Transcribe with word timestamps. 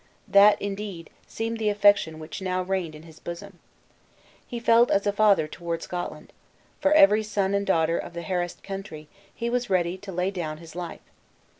That, 0.27 0.59
indeed, 0.59 1.11
seemed 1.27 1.59
the 1.59 1.69
affection 1.69 2.17
which 2.17 2.41
now 2.41 2.63
reigned 2.63 2.95
in 2.95 3.03
his 3.03 3.19
bosom. 3.19 3.59
He 4.47 4.59
felt 4.59 4.89
as 4.89 5.05
a 5.05 5.13
father 5.13 5.47
toward 5.47 5.83
Scotland. 5.83 6.33
For 6.79 6.91
every 6.93 7.21
son 7.21 7.53
and 7.53 7.67
daughter 7.67 7.99
of 7.99 8.13
that 8.13 8.23
harassed 8.23 8.63
country, 8.63 9.09
he 9.31 9.47
was 9.47 9.69
ready 9.69 9.99
to 9.99 10.11
lay 10.11 10.31
down 10.31 10.57
his 10.57 10.75
life. 10.75 11.01